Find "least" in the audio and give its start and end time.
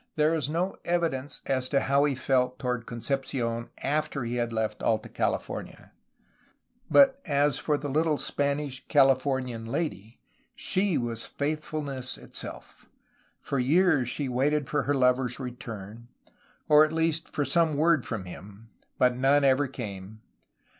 16.91-17.29